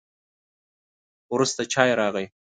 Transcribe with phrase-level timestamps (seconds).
[1.33, 2.25] وروسته چای راغی.